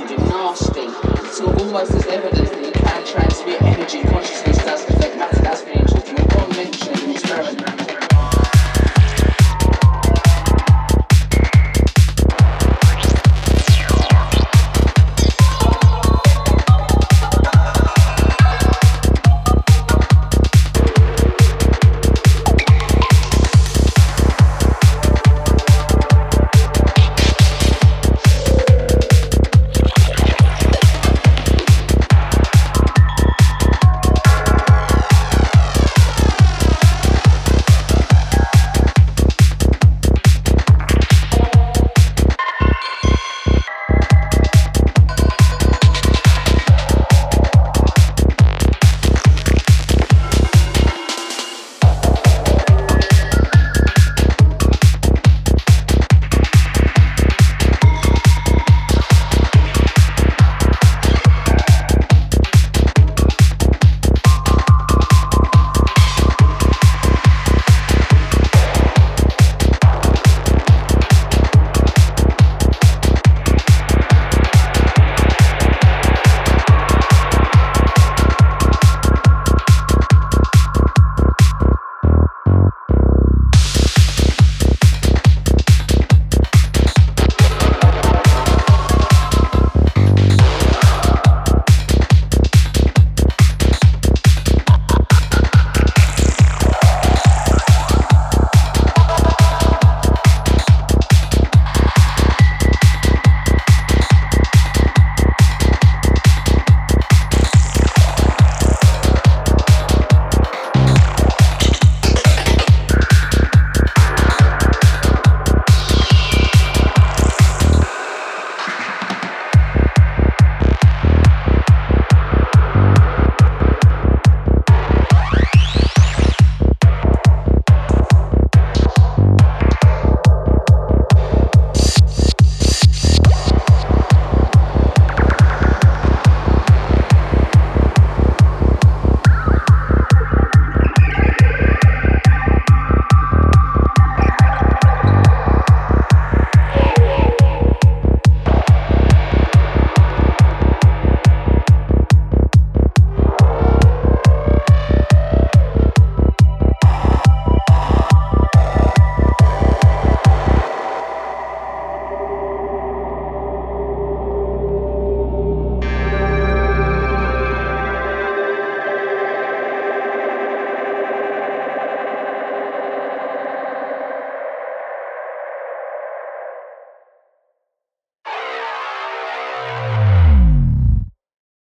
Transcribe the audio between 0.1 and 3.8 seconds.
and nasty. It's almost as evidence that you can transmit